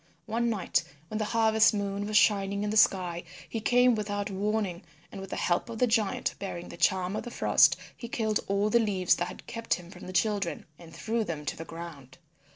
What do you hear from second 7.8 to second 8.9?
he killed all the